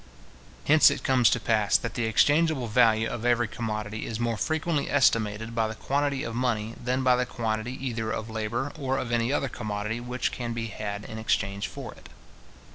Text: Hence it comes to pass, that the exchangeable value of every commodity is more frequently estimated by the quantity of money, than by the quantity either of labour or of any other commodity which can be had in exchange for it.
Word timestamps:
Hence 0.65 0.89
it 0.89 1.03
comes 1.03 1.29
to 1.29 1.39
pass, 1.39 1.77
that 1.77 1.93
the 1.93 2.05
exchangeable 2.05 2.65
value 2.65 3.07
of 3.07 3.23
every 3.23 3.47
commodity 3.47 4.07
is 4.07 4.19
more 4.19 4.35
frequently 4.35 4.89
estimated 4.89 5.53
by 5.53 5.67
the 5.67 5.75
quantity 5.75 6.23
of 6.23 6.33
money, 6.33 6.73
than 6.83 7.03
by 7.03 7.15
the 7.15 7.25
quantity 7.27 7.73
either 7.73 8.09
of 8.09 8.27
labour 8.27 8.71
or 8.79 8.97
of 8.97 9.11
any 9.11 9.31
other 9.31 9.47
commodity 9.47 9.99
which 9.99 10.31
can 10.31 10.53
be 10.53 10.69
had 10.69 11.05
in 11.05 11.19
exchange 11.19 11.67
for 11.67 11.93
it. 11.93 12.09